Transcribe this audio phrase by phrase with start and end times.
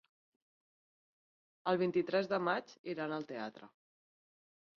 [1.73, 3.71] El vint-i-tres de maig iran al teatre.